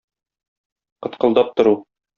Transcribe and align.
Кыткылдап 1.07 1.57
тору. 1.57 1.79